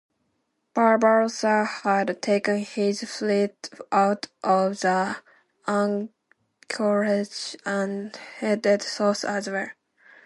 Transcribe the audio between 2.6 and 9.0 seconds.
his fleet out of the anchorage and headed